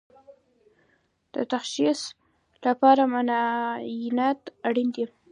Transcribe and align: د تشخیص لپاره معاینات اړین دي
د 1.33 1.35
تشخیص 1.53 2.01
لپاره 2.65 3.01
معاینات 3.13 4.39
اړین 4.67 4.89
دي 4.95 5.05